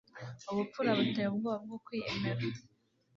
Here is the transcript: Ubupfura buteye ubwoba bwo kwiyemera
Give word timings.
Ubupfura 0.51 0.89
buteye 0.97 1.29
ubwoba 1.31 1.59
bwo 1.65 1.77
kwiyemera 1.85 2.43